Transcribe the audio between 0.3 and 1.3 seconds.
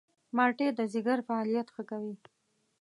مالټې د ځيګر